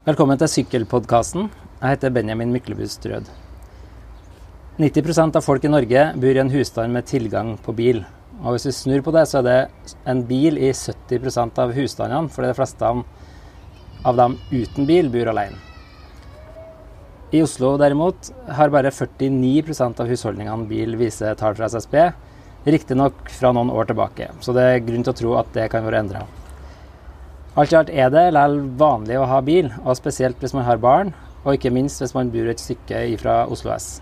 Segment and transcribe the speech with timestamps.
[0.00, 1.50] Velkommen til Sykkelpodkasten.
[1.76, 3.26] Jeg heter Benjamin Myklebust Rød.
[4.80, 8.00] 90% av folk i Norge bor i en husstand med tilgang på bil.
[8.40, 12.32] Og hvis vi snur på det, så er det en bil i 70% av husstandene,
[12.32, 15.60] fordi de fleste av dem uten bil bor alene.
[17.36, 22.00] I Oslo derimot har bare 49% av husholdningene bil, viser tall fra SSB.
[22.72, 25.84] Riktignok fra noen år tilbake, så det er grunn til å tro at det kan
[25.84, 26.28] være endra.
[27.60, 30.78] Alt i alt er det likevel vanlig å ha bil, og spesielt hvis man har
[30.80, 31.10] barn,
[31.42, 33.98] og ikke minst hvis man bor et stykke fra Oslo S.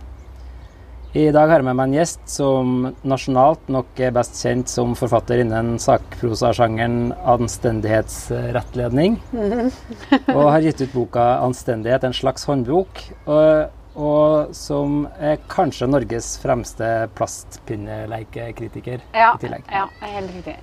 [1.16, 2.76] I dag har jeg med meg en gjest som
[3.08, 9.18] nasjonalt nok er best kjent som forfatter innen sakprosasjangeren Anstendighetsrettledning,
[10.36, 16.36] og har gitt ut boka 'Anstendighet en slags håndbok', og, og som er kanskje Norges
[16.44, 19.66] fremste plastpinneleikekritiker ja, i tillegg.
[19.66, 20.60] Ja, helt riktig.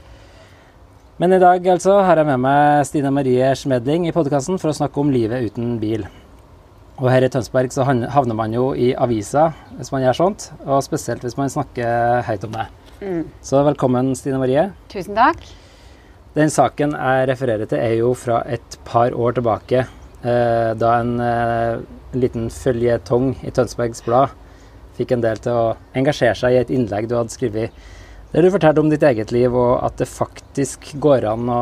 [1.16, 4.76] Men i dag altså har jeg med meg Stina Marie Schmedling i podkasten for å
[4.76, 6.02] snakke om livet uten bil.
[7.00, 9.46] Og her i Tønsberg så havner man jo i avisa
[9.78, 12.68] hvis man gjør sånt, og spesielt hvis man snakker høyt om det.
[13.00, 13.24] Mm.
[13.40, 14.68] Så velkommen, Stine Marie.
[14.92, 15.40] Tusen takk.
[16.36, 19.88] Den saken jeg refererer til, er jo fra et par år tilbake,
[20.20, 21.80] eh, da en, eh,
[22.12, 24.36] liten føljetong i Tønsbergs Blad
[25.00, 27.72] fikk en del til å engasjere seg i et innlegg du hadde skrevet
[28.36, 31.60] der du fortalte om ditt eget liv, og at det faktisk går an å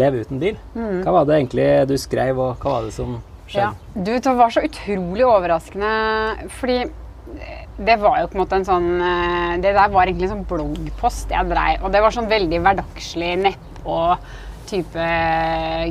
[0.00, 0.56] leve uten bil.
[0.72, 1.02] Mm.
[1.04, 3.66] Hva var det egentlig du skrev, og hva var det som skjedde?
[3.66, 3.72] Ja.
[3.92, 5.90] Du, det var så utrolig overraskende,
[6.56, 6.78] fordi
[7.76, 10.44] det var jo på en måte en sånn eh, Det der var egentlig en sånn
[10.48, 13.98] bloggpost jeg dreiv, og det var sånn veldig hverdagslig nedpå
[14.70, 15.08] type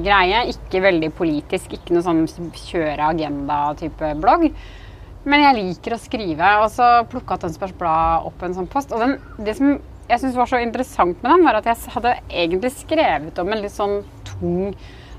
[0.03, 0.45] greie.
[0.51, 2.25] Ikke veldig politisk, ikke noe sånn
[2.65, 4.49] kjøre agenda-type blogg.
[5.25, 8.93] Men jeg liker å skrive, og så plukka Tønsbergs Blad opp en sånn post.
[8.93, 9.15] Og den,
[9.45, 9.77] det som
[10.09, 13.63] jeg syns var så interessant med den, var at jeg hadde egentlig skrevet om en
[13.63, 14.75] litt sånn tung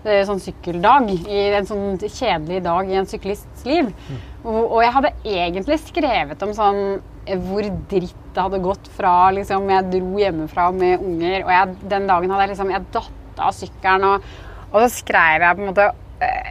[0.06, 1.10] eh, sånn sykkeldag.
[1.26, 3.90] I en sånn kjedelig dag i en syklists liv.
[3.90, 4.22] Mm.
[4.44, 6.82] Og, og, jeg hadde egentlig skrevet om sånn
[7.26, 11.76] eh, hvor dritt det hadde gått fra liksom jeg dro hjemmefra med unger, og jeg,
[11.88, 14.26] den dagen hadde jeg liksom jeg datt av sykkelen, og,
[14.68, 15.86] og, så skrev jeg på en måte
[16.24, 16.50] eh,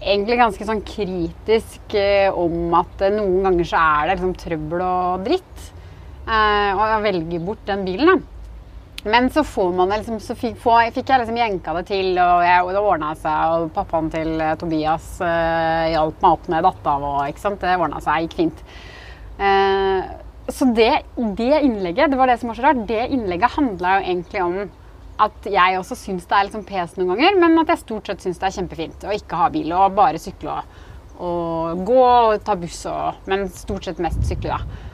[0.00, 5.26] egentlig ganske sånn kritisk eh, om at noen ganger så er det liksom trøbbel og
[5.26, 5.72] dritt.
[6.26, 8.32] Uh, og jeg velger bort den bilen, da.
[9.06, 12.80] Men så, liksom, så fikk, fikk, jeg liksom jenka det til, og, jeg, og det
[12.82, 13.52] ordna seg.
[13.54, 16.66] Og pappaen til uh, Tobias eh, hjalp meg opp med
[17.30, 17.60] ikke sant?
[17.62, 18.26] det ordna seg.
[18.26, 18.64] Gikk fint.
[20.48, 20.90] så det,
[21.38, 24.58] det, innlegget, det var det som var så rart, det innlegget handla jo egentlig om
[25.22, 28.24] at jeg også syns det er liksom pes noen ganger, men at jeg stort sett
[28.24, 30.82] syns det er kjempefint å ikke ha bil og bare sykle og,
[31.24, 34.85] og gå og ta buss og Men stort sett mest sykle, da.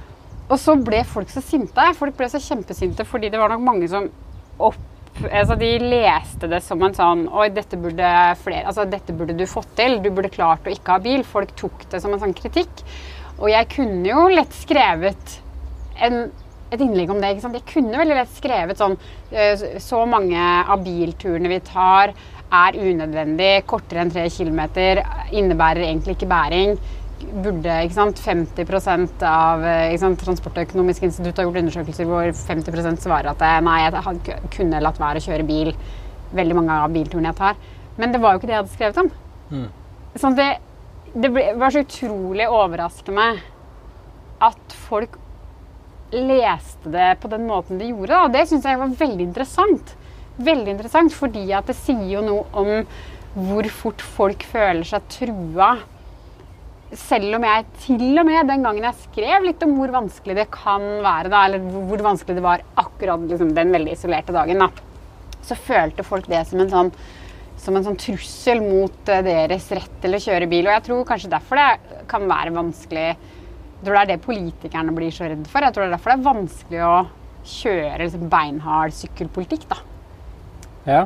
[0.52, 1.84] Og så ble folk så sinte.
[1.96, 4.08] Folk ble så kjempesinte fordi det var nok mange som
[4.60, 9.36] opp Altså, de leste det som en sånn Oi, dette burde, flere, altså, dette burde
[9.36, 9.98] du fått til.
[10.00, 11.20] Du burde klart å ikke ha bil.
[11.28, 12.80] Folk tok det som en sånn kritikk.
[13.36, 15.36] Og jeg kunne jo lett skrevet
[16.00, 16.16] en,
[16.72, 17.34] et innlegg om det.
[17.34, 17.58] ikke sant?
[17.60, 18.96] Jeg kunne veldig lett skrevet sånn
[19.30, 22.16] eh, Så mange av bilturene vi tar,
[22.52, 23.52] er unødvendig.
[23.68, 25.04] Kortere enn tre kilometer.
[25.28, 26.76] Innebærer egentlig ikke bæring
[27.44, 29.64] burde ikke sant, 50 av
[30.00, 35.22] sant, Transportøkonomisk institutt har gjort undersøkelser hvor 50 svarer at nei, jeg kunne latt være
[35.22, 35.72] å kjøre bil
[36.32, 37.56] veldig mange av bilturene jeg tar.
[38.00, 39.10] Men det var jo ikke det jeg hadde skrevet om.
[39.52, 39.66] Mm.
[40.20, 40.48] Sånn det,
[41.12, 43.28] det ble, var så utrolig overraskende
[44.42, 45.18] at folk
[46.12, 48.24] leste det på den måten de gjorde.
[48.26, 49.94] Og det syns jeg var veldig interessant.
[50.42, 52.72] Veldig interessant, fordi at det sier jo noe om
[53.32, 55.74] hvor fort folk føler seg trua
[56.98, 60.50] selv om jeg til og med den gangen jeg skrev litt om hvor vanskelig det
[60.52, 64.68] kan være, da, eller hvor vanskelig det var akkurat liksom, den veldig isolerte dagen, da,
[65.42, 66.94] så følte folk det som en sånn
[67.62, 70.66] som en sånn trussel mot uh, deres rett til å kjøre bil.
[70.66, 74.94] Og jeg tror kanskje derfor det kan være vanskelig Jeg tror det er det politikerne
[74.94, 75.62] blir så redde for.
[75.62, 76.96] Jeg tror det er derfor det er vanskelig å
[77.52, 79.78] kjøre liksom, beinhard sykkelpolitikk, da.
[80.86, 81.00] Ja,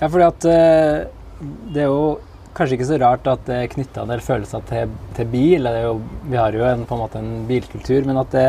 [0.00, 2.16] ja fordi at uh, det er jo
[2.56, 5.68] kanskje ikke så rart at det er knytta en del følelser til, til bil.
[5.82, 8.46] Jo, vi har jo en, på en måte en bilkultur, men at det,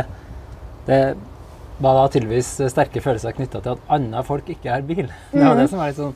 [0.87, 1.01] det
[1.83, 5.07] var da tydeligvis sterke følelser knytta til at andre folk ikke har bil.
[5.31, 5.71] Det var det mm.
[5.71, 6.15] som var litt sånn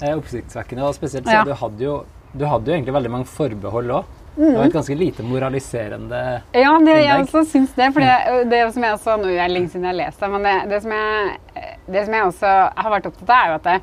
[0.00, 0.86] eh, oppsiktsvekkende.
[0.86, 1.46] Og spesielt siden ja.
[1.48, 1.96] du, hadde jo,
[2.32, 4.12] du hadde jo egentlig veldig mange forbehold òg.
[4.34, 4.48] Mm.
[4.48, 6.20] Det var et ganske lite moraliserende
[6.58, 7.92] Ja, det, jeg også syns det.
[7.94, 10.30] For det, det som jeg også, Nå er det lenge siden jeg har lest det,
[10.32, 13.60] men det, det, som jeg, det som jeg også har vært opptatt av, er jo
[13.60, 13.76] at det,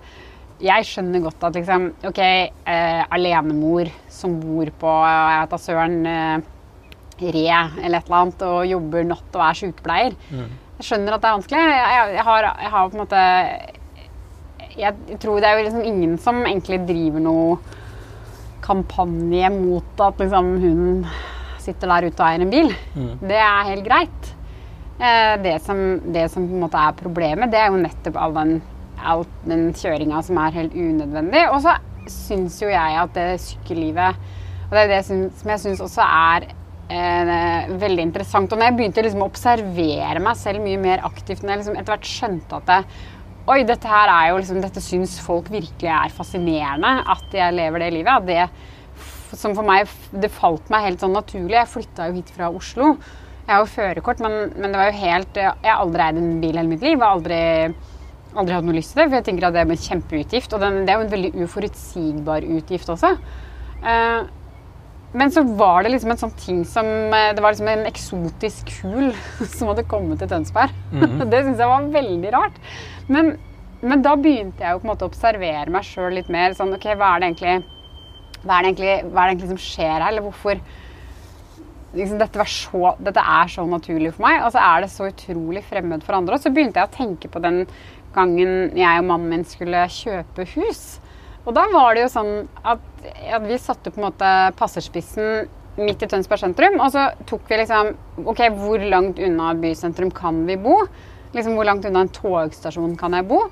[0.62, 6.02] jeg skjønner godt at liksom OK, eh, alenemor som bor på jeg vet da søren
[6.10, 6.50] eh,
[7.22, 7.44] Re
[7.84, 10.16] eller et eller annet og jobber natt og er sykepleier.
[10.34, 10.48] Mm.
[10.80, 11.66] Jeg skjønner at det er vanskelig.
[11.70, 13.26] Jeg, jeg, har, jeg har, på en måte
[14.80, 17.60] Jeg tror det er jo liksom ingen som egentlig driver noe
[18.66, 20.82] kampanje mot at liksom, hun
[21.62, 22.74] sitter der ute og eier en bil.
[22.96, 23.14] Mm.
[23.30, 24.32] Det er helt greit.
[25.02, 28.36] Eh, det, som, det som på en måte er problemet, det er jo nettopp all
[28.38, 28.60] den,
[29.14, 31.44] all den kjøringa som er helt unødvendig.
[31.52, 31.76] Og så
[32.12, 34.18] syns jo jeg at det sykkellivet
[34.72, 36.46] Og det er det som, jeg syns også er
[36.92, 38.52] eh, veldig interessant.
[38.52, 41.80] Og når jeg begynte liksom å observere meg selv mye mer aktivt, når jeg liksom
[41.80, 42.84] etter hvert skjønte at det,
[43.50, 47.82] Oi, dette her er jo liksom, dette syns folk virkelig er fascinerende, at jeg lever
[47.82, 48.22] det livet.
[48.22, 51.58] At det som for meg Det falt meg helt sånn naturlig.
[51.58, 52.94] Jeg flytta jo hit fra Oslo.
[53.42, 56.36] Jeg har jo førerkort, men, men, det var jo helt Jeg har aldri eid en
[56.44, 56.94] bil hele mitt liv.
[56.94, 57.42] Jeg har aldri,
[58.36, 60.54] aldri hatt noe lyst til det, for jeg tenker at det er en kjempeutgift.
[60.56, 63.16] Og den, det er jo en veldig uforutsigbar utgift også.
[63.82, 64.30] Uh,
[65.18, 68.70] men så var det liksom en sånn ting som eh, Det var liksom en eksotisk
[68.78, 69.10] kul
[69.58, 70.72] som hadde kommet til Tønsberg.
[70.94, 71.26] Mm -hmm.
[71.32, 72.62] Det syns jeg var veldig rart.
[73.08, 73.38] Men,
[73.82, 76.54] men, da begynte jeg jo på en måte å observere meg sjøl litt mer.
[76.54, 77.64] Sånn, ok, hva er det egentlig
[78.42, 80.08] hva er det egentlig, hva er det egentlig som skjer her?
[80.08, 80.62] Eller hvorfor
[81.94, 85.64] liksom, dette, så, dette, er så naturlig for meg, og så er det så utrolig
[85.68, 86.38] fremmed for andre.
[86.38, 87.64] Og så begynte jeg å tenke på den
[88.16, 91.00] gangen jeg og mannen min skulle kjøpe hus.
[91.46, 92.34] Og da var det jo sånn
[92.68, 92.84] at,
[93.34, 94.30] at vi satte på en måte
[94.60, 95.50] passerspissen
[95.82, 96.78] midt i Tønsberg sentrum.
[96.84, 97.94] Og så tok vi liksom
[98.28, 100.78] OK, hvor langt unna bysentrum kan vi bo?
[101.32, 103.46] Liksom, Hvor langt unna en togstasjon kan jeg bo?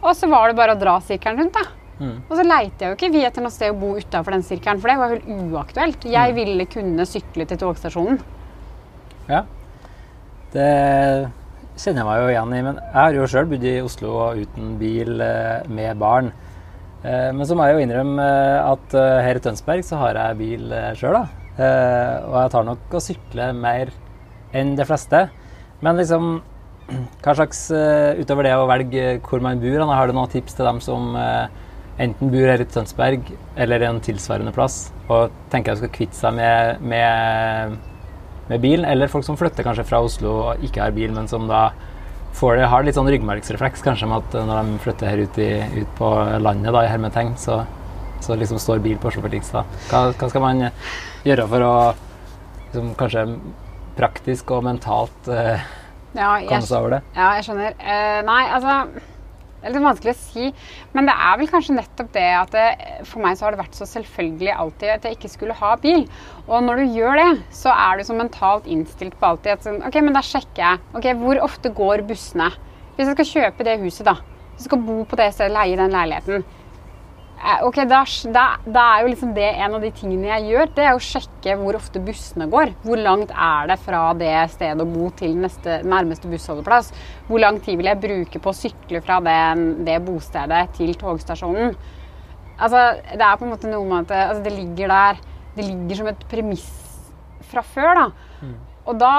[0.00, 1.66] Og så var det bare å dra sirkelen rundt, da.
[1.96, 2.16] Mm.
[2.28, 4.80] Og så leite jeg jo ikke vi etter noe sted å bo utafor den sirkelen,
[4.80, 6.06] for det var helt uaktuelt.
[6.08, 6.38] Jeg mm.
[6.40, 8.20] ville kunne sykle til togstasjonen.
[9.28, 9.42] Ja.
[10.54, 10.70] Det
[11.76, 12.64] kjenner jeg meg jo igjen i.
[12.66, 16.32] Men jeg har jo sjøl bodd i Oslo uten bil eh, med barn.
[17.02, 20.40] Eh, men så må jeg jo innrømme eh, at her i Tønsberg så har jeg
[20.40, 21.42] bil sjøl, da.
[21.56, 23.92] Og jeg tar nok å sykle mer
[24.56, 25.22] enn de fleste.
[25.84, 26.34] Men liksom
[27.24, 27.62] hva slags
[28.20, 32.30] Utover det å velge hvor man bor, har du noen tips til dem som enten
[32.32, 36.34] bor her i Tønsberg eller i en tilsvarende plass og tenker jeg skal kvitte seg
[36.36, 37.78] med, med,
[38.50, 41.48] med bil, eller folk som flytter kanskje fra Oslo og ikke har bil, men som
[41.50, 41.70] da
[42.36, 45.50] får det, har litt sånn ryggmargsrefleks kanskje med at når de flytter her ut, i,
[45.80, 46.10] ut på
[46.44, 47.62] landet, da, i hermetegn, så,
[48.24, 49.78] så liksom står bil på Oslo Fertikstad.
[49.88, 50.66] Hva, hva, skal man
[51.26, 51.74] gjøre for å
[52.68, 53.26] liksom, kanskje
[53.96, 55.64] praktisk og mentalt eh,
[56.12, 57.02] ja, komme seg over det?
[57.16, 57.78] Ja, jeg skjønner.
[57.80, 58.80] Uh, nei, altså
[59.66, 60.50] det er litt vanskelig å si.
[60.94, 62.66] Men det er vel kanskje nettopp det at det,
[63.08, 66.04] for meg så har det vært så selvfølgelig alltid at jeg ikke skulle ha bil.
[66.46, 69.80] Og når du gjør det, så er du så mentalt innstilt på alltid at sånn,
[69.88, 70.84] OK, men da sjekker jeg.
[70.94, 72.52] Ok, Hvor ofte går bussene?
[72.94, 74.14] Hvis jeg skal kjøpe det huset, da.
[74.54, 76.46] Hvis jeg skal bo på det stedet, leie den leiligheten.
[77.46, 78.00] Eh, ok, da,
[78.34, 80.70] da, da, er jo liksom det en av de tingene jeg gjør.
[80.74, 82.72] Det er å sjekke hvor ofte bussene går.
[82.82, 86.90] Hvor langt er det fra det stedet å bo til neste, nærmeste bussholdeplass?
[87.28, 89.38] Hvor lang tid vil jeg bruke på å sykle fra det,
[89.86, 91.76] det bostedet til togstasjonen?
[92.56, 92.82] Altså,
[93.14, 95.18] det er på en måte noe med at altså, det ligger der
[95.56, 96.66] Det ligger som et premiss
[97.46, 98.06] fra før, da.
[98.42, 98.56] Mm.
[98.88, 99.12] Og da,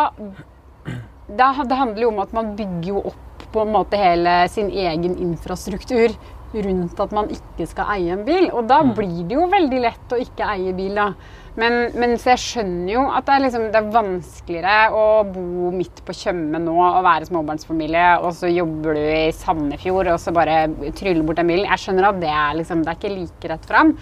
[1.30, 4.68] da Det handler jo om at man bygger jo opp på en måte hele sin
[4.68, 6.12] egen infrastruktur
[6.54, 8.48] rundt at man ikke skal eie en bil.
[8.54, 8.94] Og da mm.
[8.98, 11.12] blir det jo veldig lett å ikke eie bil, da.
[11.58, 15.72] Men, men så jeg skjønner jo at det er, liksom, det er, vanskeligere å bo
[15.74, 20.34] midt på Tjøme nå og være småbarnsfamilie, og så jobber du i Sandefjord og så
[20.38, 20.68] bare
[21.00, 21.66] tryller bort den bilen.
[21.66, 23.96] Jeg skjønner at det er, liksom, det er ikke like rett fram.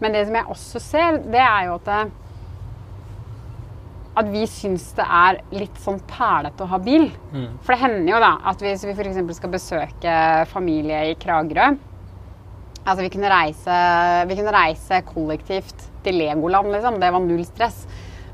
[0.00, 2.00] Men det som jeg også ser, det er jo at det,
[4.20, 7.10] at vi syns det er litt sånn pælete å ha bil.
[7.34, 7.52] Mm.
[7.62, 9.20] For det hender jo da at hvis vi f.eks.
[9.38, 10.16] skal besøke
[10.50, 11.72] familie i Kragerø
[12.90, 13.80] Altså, vi kunne, reise,
[14.26, 16.98] vi kunne reise kollektivt til Legoland, liksom.
[16.98, 17.84] Det var null stress.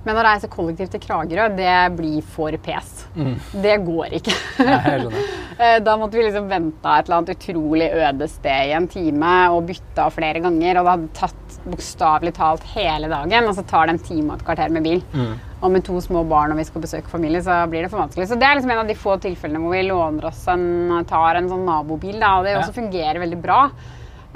[0.07, 2.93] Men å reise kollektivt til Kragerø, det blir for pes.
[3.19, 3.35] Mm.
[3.65, 4.37] Det går ikke.
[5.57, 9.31] Eh, da måtte vi liksom vente et eller annet utrolig øde sted i en time
[9.55, 10.77] og bytta flere ganger.
[10.77, 14.37] Og det hadde tatt bokstavelig talt hele dagen, og så tar det en time og
[14.37, 15.01] et kvarter med bil.
[15.17, 15.31] Mm.
[15.57, 18.29] Og med to små barn og vi skal besøke familie, så blir det for vanskelig.
[18.29, 20.67] Så det er liksom en av de få tilfellene hvor vi låner oss en,
[21.09, 22.61] tar en sånn nabobil, da, og det ja.
[22.61, 23.63] også fungerer veldig bra.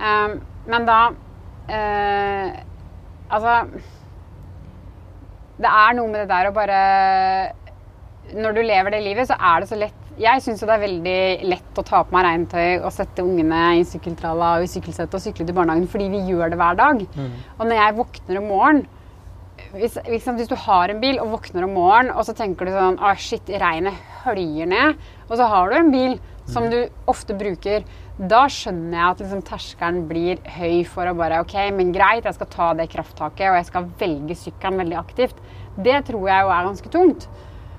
[0.00, 0.38] Um,
[0.70, 1.00] men da
[1.68, 2.48] uh,
[3.30, 3.56] Altså
[5.60, 6.78] Det er noe med det der å bare
[8.32, 11.20] Når du lever det livet, så er det så lett Jeg syns det er veldig
[11.50, 15.24] lett å ta på meg regntøy og sette ungene i sykkeltralla og i sykkelsettet og
[15.24, 17.04] sykle til barnehagen fordi vi gjør det hver dag.
[17.16, 17.30] Mm.
[17.56, 18.88] Og når jeg våkner om morgenen
[19.74, 22.98] hvis, hvis, du har en bil og våkner om morgenen og så tenker du sånn
[23.00, 25.00] Å, shit, regnet høljer ned.
[25.28, 26.16] Og så har du en bil
[26.50, 26.72] som mm.
[26.72, 27.84] du ofte bruker
[28.20, 32.36] da skjønner jeg at liksom, terskelen blir høy for å bare OK, men greit, jeg
[32.36, 35.40] skal ta det krafttaket, og jeg skal velge sykkelen veldig aktivt.
[35.80, 37.24] Det tror jeg jo er ganske tungt.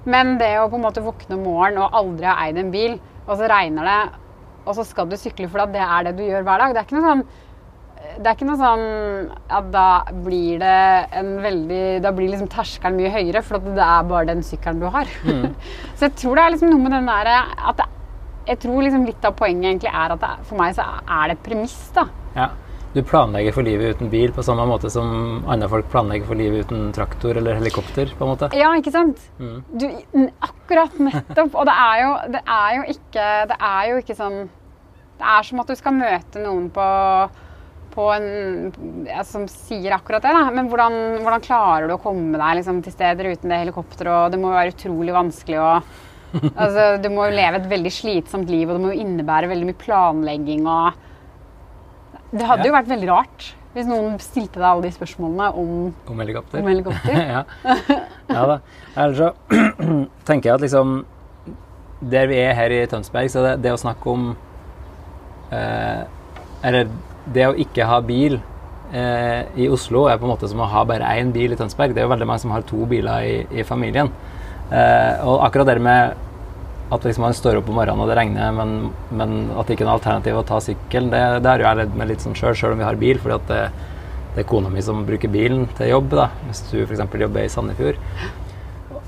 [0.09, 2.97] Men det å på en måte våkne om morgenen og aldri ha eid en bil,
[3.27, 4.01] og så regner det,
[4.65, 6.85] og så skal du sykle for det er det du gjør hver dag Det er
[6.85, 7.23] ikke noe sånn
[8.01, 8.83] det er ikke noe sånn
[9.57, 9.85] at da
[10.25, 10.77] blir det
[11.21, 14.87] en veldig Da blir liksom terskelen mye høyere, for det er bare den sykkelen du
[14.91, 15.09] har.
[15.97, 17.37] så jeg tror det er liksom noe med den derre
[17.69, 17.85] at det,
[18.47, 21.37] Jeg tror liksom litt av poenget egentlig er at det, for meg så er det
[21.37, 22.07] et premiss, da.
[22.35, 22.49] Ja.
[22.91, 26.65] Du planlegger for livet uten bil på samme måte som andre folk planlegger for livet
[26.67, 28.11] uten traktor eller helikopter.
[28.17, 28.49] på en måte.
[28.57, 29.21] Ja, ikke sant?
[29.39, 29.85] Du,
[30.43, 31.55] akkurat nettopp.
[31.55, 34.37] Og det er, jo, det er jo ikke Det er jo ikke sånn
[35.21, 36.89] Det er som at du skal møte noen på
[37.91, 38.69] på en,
[39.03, 40.31] ja, som sier akkurat det.
[40.31, 40.45] Da.
[40.55, 40.93] Men hvordan,
[41.25, 44.13] hvordan klarer du å komme deg liksom, til steder uten det helikopteret?
[44.15, 45.73] Og det må jo være utrolig vanskelig å
[46.33, 49.69] altså, Du må jo leve et veldig slitsomt liv, og det må jo innebære veldig
[49.69, 50.67] mye planlegging.
[50.67, 55.75] og Det hadde jo vært veldig rart hvis noen stilte deg alle de spørsmålene om,
[56.11, 56.59] Om helikopter.
[56.59, 57.19] om helikopter.
[57.37, 57.43] ja.
[58.27, 58.57] ja da.
[58.99, 59.29] Ellers så
[60.27, 60.97] tenker jeg at liksom
[62.11, 64.31] Der vi er her i Tønsberg, så det, det å snakke om
[65.55, 66.03] eh,
[66.67, 66.91] Eller
[67.31, 68.39] det å ikke ha bil
[68.91, 71.93] eh, i Oslo er på en måte som å ha bare én bil i Tønsberg.
[71.93, 74.09] Det er jo veldig mange som har to biler i, i familien.
[74.71, 76.15] Eh, og akkurat det med
[76.91, 79.85] at liksom man står opp om morgenen og det regner, men, men at det ikke
[79.85, 82.35] er noe alternativ å ta sykkel, det, det har jo jeg ledd med litt sånn
[82.35, 83.19] sjøl, sjøl om vi har bil.
[83.21, 83.61] fordi at det,
[84.35, 87.05] det er kona mi som bruker bilen til jobb, da, hvis du f.eks.
[87.23, 88.01] jobber i Sandefjord.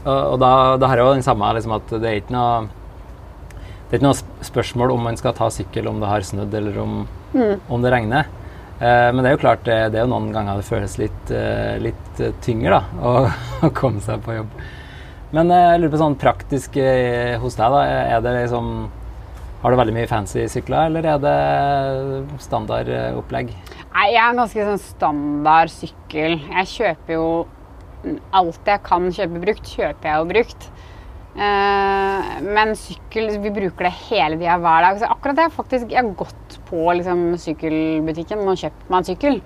[0.03, 2.63] Og, og da, da har jeg jo den samme liksom at det er ikke noe
[2.63, 6.79] det er ikke noe spørsmål om man skal ta sykkel om det har snødd eller
[6.82, 7.03] om,
[7.70, 8.32] om det regner.
[8.79, 11.34] Eh, men det er jo klart, det, det er jo noen ganger det føles litt,
[11.36, 13.12] eh, litt tyngre da, å,
[13.67, 14.55] å komme seg på jobb.
[15.34, 17.82] Men eh, jeg lurer på sånn praktisk eh, hos deg, da.
[18.18, 18.70] Er det liksom
[19.63, 23.54] Har du veldig mye fancy sykler, eller er det standard eh, opplegg?
[23.94, 26.38] Nei, jeg er en ganske sånn standard sykkel.
[26.52, 27.28] Jeg kjøper jo
[28.36, 30.68] alt jeg kan kjøpe brukt, kjøper jeg jo brukt.
[32.53, 35.00] Men sykkel, vi bruker det hele tida hver dag.
[35.01, 39.39] Så akkurat det, faktisk, jeg har gått på liksom, sykkelbutikken og kjøpt meg en sykkel.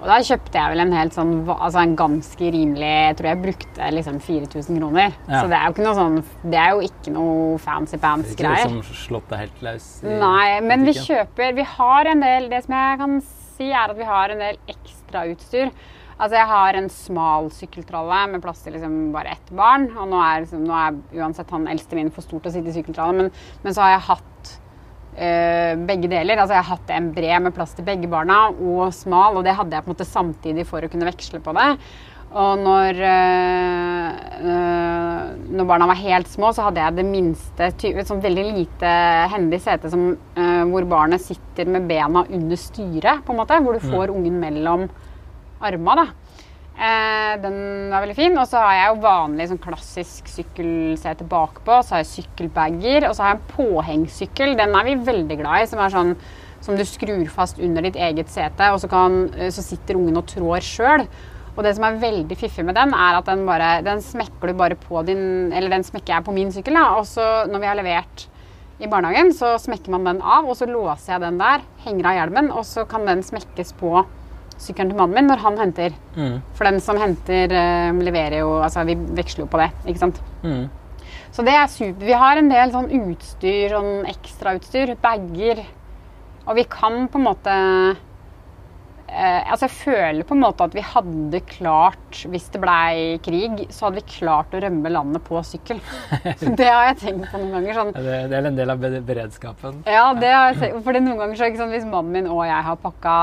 [0.00, 3.42] Og da kjøpte jeg vel en helt sånn, altså en ganske rimelig Jeg tror jeg
[3.44, 5.14] brukte liksom 4000 kroner.
[5.28, 5.40] Ja.
[5.40, 8.52] Så det er jo ikke noe sånn Det er jo ikke noe fancy pants Ikke
[8.52, 9.88] liksom slått deg helt løs?
[10.04, 13.92] i Nei, men vi kjøper Vi har en del Det som jeg kan si, er
[13.92, 15.70] at vi har en del ekstrautstyr.
[16.14, 19.88] Altså, jeg har en smal sykkeltralle med plass til liksom bare ett barn.
[19.96, 22.70] Og nå er, liksom, nå er uansett han eldste min for stor til å sitte
[22.70, 23.32] i sykkeltralle, men,
[23.64, 26.38] men så har jeg hatt øh, begge deler.
[26.38, 29.56] Altså, jeg har hatt en bred med plass til begge barna og smal, og det
[29.58, 31.70] hadde jeg på en måte samtidig for å kunne veksle på det.
[32.34, 34.10] Og når, øh,
[35.54, 38.90] når barna var helt små, så hadde jeg det minste et sånn veldig lite
[39.30, 43.60] hendig sete som, øh, hvor barnet sitter med bena under styret, på en måte.
[43.62, 44.88] Hvor du får ungen mellom
[45.64, 46.06] arma.
[46.74, 47.58] Eh, den
[47.92, 48.38] var veldig fin.
[48.38, 51.82] Og så har jeg jo vanlig sånn klassisk sykkelsete bakpå.
[51.82, 54.56] Så har jeg sykkelbager, og så har jeg en påhengssykkel.
[54.58, 55.70] Den er vi veldig glad i.
[55.70, 56.16] Som er sånn
[56.64, 60.16] som du skrur fast under ditt eget sete, og så, kan, eh, så sitter ungen
[60.16, 61.06] og trår sjøl.
[61.54, 64.54] Og det som er veldig fiffig med den, er at den bare Den smekker du
[64.58, 66.96] bare på din Eller den smekker jeg på min sykkel, da.
[66.98, 68.26] Og så når vi har levert
[68.80, 72.16] i barnehagen, så smekker man den av, og så låser jeg den der, henger av
[72.18, 74.02] hjelmen, og så kan den smekkes på
[74.62, 75.94] sykkelen til mannen min når han henter.
[76.16, 76.38] Mm.
[76.54, 80.20] For den som henter, eh, leverer jo Altså, vi veksler jo på det, ikke sant.
[80.42, 80.68] Mm.
[81.34, 82.06] Så det er super.
[82.06, 85.64] Vi har en del sånn utstyr, sånn ekstrautstyr, bager.
[86.46, 87.54] Og vi kan på en måte
[89.08, 93.64] eh, Altså, jeg føler på en måte at vi hadde klart, hvis det blei krig,
[93.74, 95.80] så hadde vi klart å rømme landet på sykkel.
[96.60, 97.78] det har jeg tenkt på noen ganger.
[97.78, 99.82] sånn Det, det er en del av beredskapen.
[99.88, 100.82] ja, det har jeg.
[100.86, 103.16] Fordi noen ganger så, sånn Hvis mannen min og jeg har pakka,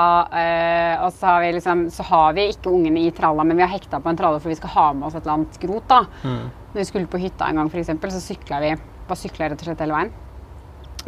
[0.43, 3.65] eh, og så har, vi liksom, så har vi ikke ungene i tralla, men vi
[3.65, 5.87] har hekta på en tralle for vi skal ha med oss et eller annet skrot.
[5.91, 6.03] da.
[6.23, 6.41] Mm.
[6.71, 8.75] Når vi skulle på hytta en gang, for eksempel, så sykla vi
[9.07, 10.13] bare sykla rett og slett hele veien.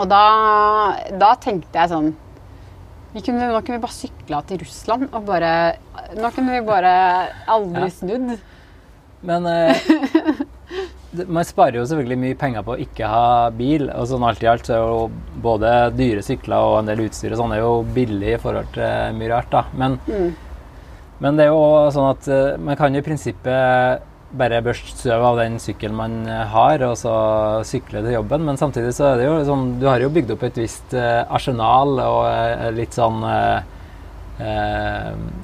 [0.01, 0.23] Og da,
[1.21, 2.13] da tenkte jeg sånn
[3.21, 5.51] kunne, Nå kunne vi bare sykla til Russland og bare
[6.17, 6.93] Nå kunne vi bare
[7.47, 7.89] aldri Ja.
[7.89, 8.39] snudd.
[9.23, 9.75] Men eh,
[11.13, 13.89] det, man sparer jo selvfølgelig mye penger på å ikke ha bil.
[13.93, 15.11] og sånn alt i alt så er jo
[15.45, 19.13] både dyre sykler og en del utstyr og sånn er jo billig i forhold til
[19.19, 19.49] mye rart.
[19.51, 19.63] da.
[19.73, 20.33] Men, Mm.
[21.19, 24.01] men det er jo sånn at eh, man kan jo i prinsippet
[24.33, 27.13] bare børste støv av den sykkelen man eh, har, og så
[27.67, 28.45] sykle til jobben.
[28.47, 31.21] Men samtidig så er det jo liksom Du har jo bygd opp et visst eh,
[31.29, 33.61] arsenal og eh, litt sånn eh,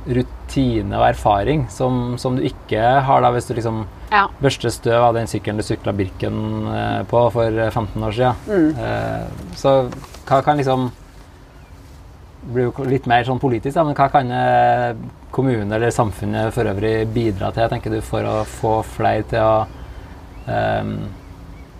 [0.10, 4.24] rutine og erfaring som, som du ikke har da hvis du liksom Ja.
[4.42, 6.40] børster støv av den sykkelen du sykla Birken
[7.12, 8.34] på for eh, 15 år siden.
[8.50, 8.72] Mm.
[8.82, 9.76] Eh, så
[10.26, 10.88] hva kan liksom
[12.42, 14.92] blir jo litt mer sånn politisk, da, men hva kan eh,
[15.36, 19.56] kommunen eller samfunnet for øvrig bidra til, tenker du, for å få flere til å
[20.50, 20.94] ehm,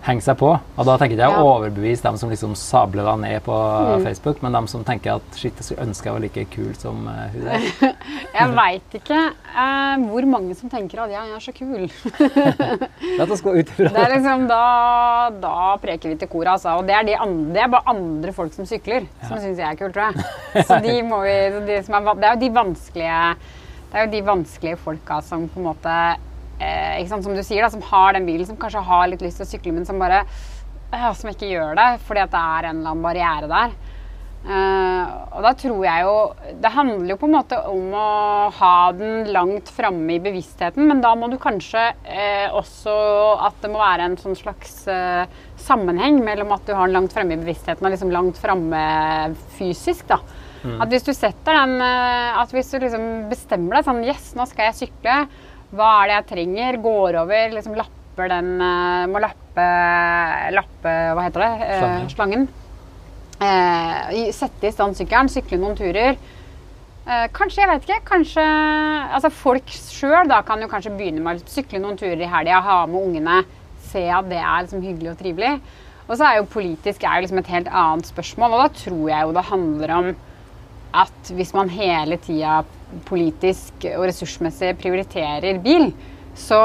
[0.06, 0.48] henge seg på.
[0.76, 1.40] Og da tenker jeg Ja.
[1.42, 4.04] å overbevise dem som liksom sabler deg ned på Mm.
[4.04, 7.06] Facebook, men dem som tenker at shit, jeg skulle ønske jeg var like kul som
[7.06, 7.94] uh, hun der.
[8.40, 9.18] Jeg veit ikke
[9.52, 11.90] uh, hvor mange som tenker at ja, jeg er så kul.
[13.18, 16.78] La oss gå ut ifra Det er liksom, da, da preker vi til koret, altså.
[16.80, 19.66] Og det er, de andre, det er bare andre folk som sykler, som syns jeg
[19.68, 20.64] er kul, tror jeg.
[20.68, 21.36] Så de må vi,
[21.68, 23.22] de som er, det er jo de vanskelige
[23.90, 25.94] det er jo de vanskelige folka som på en måte
[26.60, 29.40] eh, sant, Som du sier, da, som har den bilen, som kanskje har litt lyst
[29.40, 32.70] til å sykle, men som bare eh, som ikke gjør det fordi at det er
[32.70, 33.78] en eller annen barriere der.
[34.40, 36.12] Eh, og da tror jeg jo
[36.64, 38.04] Det handler jo på en måte om å
[38.56, 42.94] ha den langt framme i bevisstheten, men da må du kanskje eh, også
[43.44, 45.28] at det må være en sånn slags eh,
[45.60, 48.80] sammenheng mellom at du har den langt fremme i bevisstheten og liksom langt framme
[49.58, 50.08] fysisk.
[50.08, 50.22] da.
[50.60, 54.68] At hvis du setter den At hvis du liksom bestemmer deg sånn Yes, nå skal
[54.68, 55.14] jeg sykle.
[55.70, 56.80] Hva er det jeg trenger?
[56.82, 59.68] Går over, liksom lapper den eh, Må lappe,
[60.56, 61.52] lappe Hva heter det?
[61.68, 62.10] Eh, Slangen.
[62.14, 62.48] slangen.
[63.40, 66.18] Eh, sette i stand sykkelen, sykle noen turer.
[67.10, 68.00] Eh, kanskje, jeg vet ikke.
[68.10, 68.44] Kanskje
[69.16, 72.80] altså Folk sjøl kan jo kanskje begynne med å sykle noen turer i helga, ha
[72.86, 73.44] med ungene,
[73.90, 75.54] se at det er liksom hyggelig og trivelig.
[76.10, 79.04] Og så er jo politisk er jo liksom et helt annet spørsmål, og da tror
[79.12, 80.12] jeg jo det handler om
[81.00, 82.60] at hvis man hele tida
[83.08, 85.90] politisk og ressursmessig prioriterer bil,
[86.40, 86.58] så,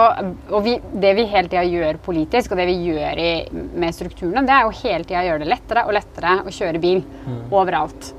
[0.54, 4.46] og vi, det vi hele tida gjør politisk, og det vi gjør i, med strukturene,
[4.46, 7.02] det er jo hele tida gjøre det lettere og lettere å kjøre bil
[7.50, 8.14] overalt.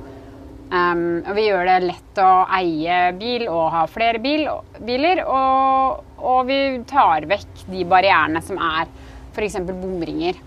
[0.67, 4.49] Um, og vi gjør det lett å eie bil og ha flere bil,
[4.83, 6.59] biler, og, og vi
[6.91, 8.91] tar vekk de barrierene som er
[9.37, 9.61] f.eks.
[9.69, 10.41] bomringer.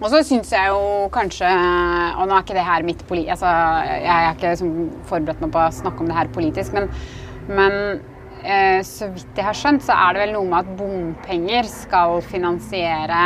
[0.00, 3.26] Og så syns jeg jo kanskje Og nå er ikke det her mitt poli...
[3.30, 3.50] Altså,
[3.90, 4.72] jeg er ikke liksom
[5.10, 6.88] forberedt meg på å snakke om det her politisk, men,
[7.50, 7.76] men
[8.44, 12.18] eh, så vidt jeg har skjønt, så er det vel noe med at bompenger skal
[12.26, 13.22] finansiere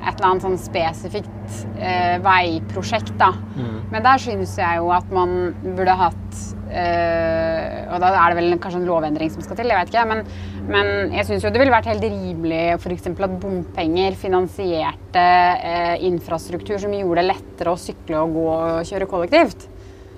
[0.00, 3.34] et eller annet sånn spesifikt eh, veiprosjekt, da.
[3.92, 6.38] Men der syns jeg jo at man burde hatt
[6.72, 10.06] eh, Og da er det vel kanskje en lovendring som skal til, jeg vet ikke.
[10.08, 10.24] Men,
[10.68, 13.06] men jeg syns jo det ville vært helt rimelig f.eks.
[13.10, 19.08] at bompenger finansierte eh, infrastruktur som gjorde det lettere å sykle og gå og kjøre
[19.10, 19.68] kollektivt.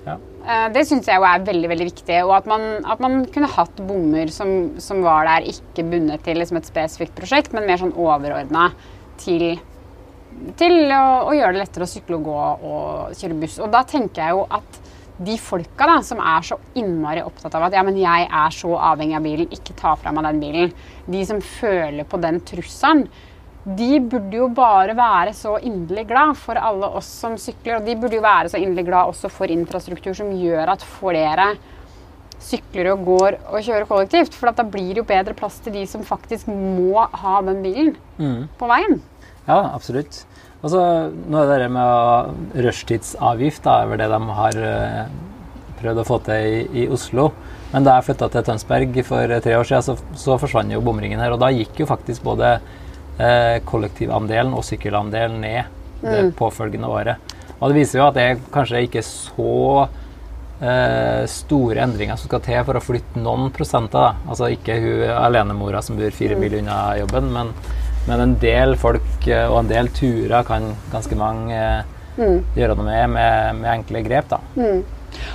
[0.03, 0.17] Ja.
[0.43, 2.17] Eh, Det syns jeg jo er veldig veldig viktig.
[2.27, 6.39] Og at man, at man kunne hatt bommer som, som var der, ikke bundet til
[6.41, 8.71] liksom et spesifikt prosjekt, men mer sånn overordna
[9.23, 9.53] til,
[10.59, 12.39] til å, å gjøre det lettere å sykle og gå
[12.73, 13.59] og kjøre buss.
[13.63, 14.82] Og da tenker jeg jo at
[15.19, 18.71] de folka da, som er så innmari opptatt av at ja, men jeg er så
[18.91, 20.73] avhengig av bilen, ikke ta fra meg den bilen.
[21.05, 23.05] De som føler på den trusselen,
[23.63, 27.77] de burde jo bare være så inderlig glad for alle oss som sykler.
[27.77, 31.53] Og de burde jo være så inderlig glad også for infrastruktur som gjør at flere
[32.43, 34.35] sykler og går og kjører kollektivt.
[34.35, 37.61] For at da blir det jo bedre plass til de som faktisk må ha den
[37.63, 38.49] bilen Mm.
[38.59, 38.99] på veien.
[39.47, 40.25] Ja, absolutt.
[40.63, 45.01] Og så nå er det det med rushtidsavgift, da, er vel det de har eh,
[45.81, 47.31] prøvd å få til i, i Oslo.
[47.73, 50.83] Men da jeg flytta til Tønsberg for eh, tre år siden, så, så forsvant jo
[50.85, 51.35] bomringen her.
[51.35, 57.35] Og da gikk jo faktisk både eh, kollektivandelen og sykkelandelen ned det påfølgende året.
[57.59, 59.53] Og det viser jo at det er kanskje ikke er så
[60.63, 63.99] eh, store endringer som skal til for å flytte noen prosenter.
[63.99, 64.31] Da.
[64.31, 67.53] Altså ikke hun alenemora som bor fire mil unna jobben, men,
[68.07, 71.59] men en del folk eh, og en del turer kan ganske mange
[72.17, 72.39] mm.
[72.57, 74.31] gjøre noe med, med med enkle grep.
[74.33, 74.41] da.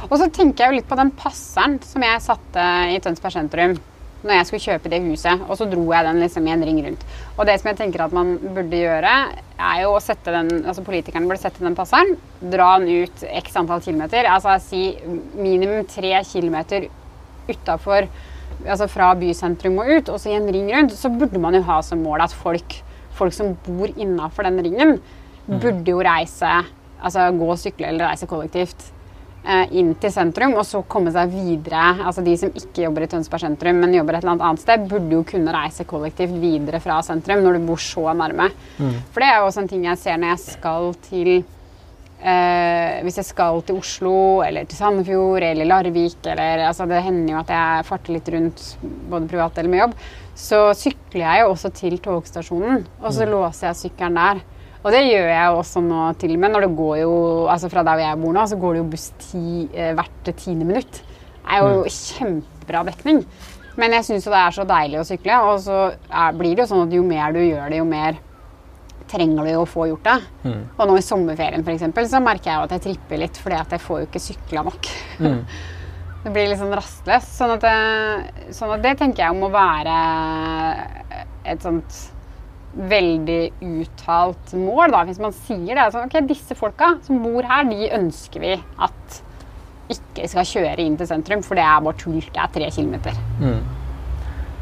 [0.08, 3.78] Og så tenker jeg jo litt på den passeren som jeg satte i Tønsberg sentrum
[4.18, 6.80] når jeg skulle kjøpe det huset, og så dro jeg den liksom i en ring
[6.82, 7.04] rundt.
[7.36, 9.12] Og det som jeg tenker at man burde gjøre,
[9.58, 13.58] er jo å sette den, altså politikerne burde sette den passeren, dra den ut x
[13.60, 14.82] antall kilometer, altså si
[15.38, 16.88] minimum tre kilometer
[17.48, 18.08] utafor
[18.66, 21.62] altså fra bysentrum og ut, og så i en ring rundt, så burde man jo
[21.68, 22.80] ha som mål at folk,
[23.18, 24.98] folk som bor innafor den ringen,
[25.48, 26.50] burde jo reise,
[27.00, 28.88] altså gå og sykle eller reise kollektivt
[29.46, 31.94] eh, inn til sentrum, og så komme seg videre.
[32.04, 35.14] Altså De som ikke jobber i Tønsberg sentrum, men jobber et eller annet sted, burde
[35.14, 38.50] jo kunne reise kollektivt videre fra sentrum når du bor så nærme.
[39.14, 41.32] For det er jo også en ting jeg ser når jeg skal til
[42.22, 47.34] eh, Hvis jeg skal til Oslo eller til Sandefjord eller Larvik eller altså Det hender
[47.34, 49.98] jo at jeg farter litt rundt både privat eller med jobb.
[50.38, 54.44] Så sykler jeg jo også til togstasjonen, og så låser jeg sykkelen der.
[54.84, 56.52] Og det gjør jeg jo også nå til og med.
[56.54, 57.14] Når det går jo,
[57.50, 60.30] altså Fra der hvor jeg bor nå, så går det jo buss ti, eh, hvert
[60.30, 61.00] tiende minutt.
[61.48, 63.24] Det er jo kjempebra dekning.
[63.78, 65.40] Men jeg syns jo det er så deilig å sykle.
[65.50, 68.22] Og så er, blir det jo sånn at jo mer du gjør det, jo mer
[69.10, 70.18] trenger du jo å få gjort det.
[70.44, 70.60] Mm.
[70.76, 73.58] Og nå i sommerferien for eksempel, så merker jeg jo at jeg tripper litt fordi
[73.58, 74.92] at jeg får jo ikke sykla nok.
[75.24, 75.40] Mm.
[76.24, 77.34] det blir litt sånn rastløst.
[77.38, 79.98] Sånn at, det, sånn at det tenker jeg må være
[81.48, 82.04] et sånt
[82.78, 85.88] veldig uttalt mål, da, hvis man sier det.
[85.94, 89.22] Sånn, ok, Disse folka som bor her, de ønsker vi at
[89.88, 92.20] ikke skal kjøre inn til sentrum, for det er bare tull.
[92.20, 93.20] Det er tre kilometer.
[93.40, 93.60] Mm.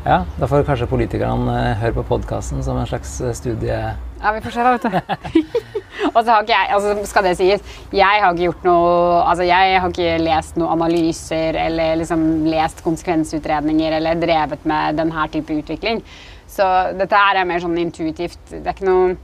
[0.06, 3.78] Ja, da får kanskje politikerne uh, høre på podkasten som en slags eh, studie...
[4.26, 5.42] Ja, vi får se, da, vet du.
[6.16, 8.88] Og så har ikke jeg, altså skal det sies, jeg har ikke gjort noe
[9.22, 15.28] altså Jeg har ikke lest noen analyser eller liksom lest konsekvensutredninger eller drevet med denne
[15.30, 16.02] type utvikling.
[16.50, 16.66] Så
[16.98, 18.40] dette er mer sånn intuitivt.
[18.50, 19.14] Det er ikke noe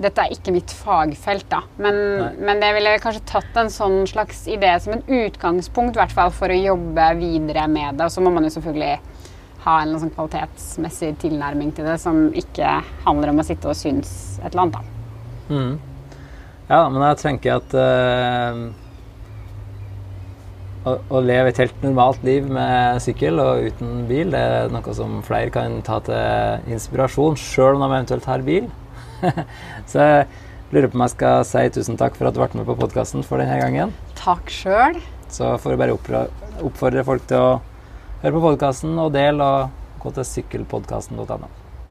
[0.00, 1.62] dette er ikke mitt fagfelt, da.
[1.80, 1.96] Men,
[2.40, 6.52] men jeg ville kanskje tatt en sånn slags idé som en utgangspunkt hvert fall, for
[6.52, 8.06] å jobbe videre med det.
[8.08, 8.94] Og så må man jo selvfølgelig
[9.64, 14.12] ha en sånn kvalitetsmessig tilnærming til det som ikke handler om å sitte og synes
[14.40, 14.78] et eller annet.
[14.78, 14.82] da.
[15.50, 15.72] Mm.
[16.70, 18.60] Ja, men jeg tenker at uh,
[20.86, 24.94] å, å, leve et helt normalt liv med sykkel og uten bil, det er noe
[24.96, 28.70] som flere kan ta til inspirasjon, sjøl om de eventuelt har bil.
[29.90, 30.28] Så jeg
[30.70, 33.26] lurer på om jeg skal si tusen takk for at du ble med på podkasten
[33.26, 33.96] for denne gangen.
[34.20, 35.02] Takk sjøl.
[35.30, 35.98] Så får jeg bare
[36.64, 37.50] oppfordre folk til å
[38.20, 41.59] høre på podkasten og del, og gå til sykkelpodkasten.no.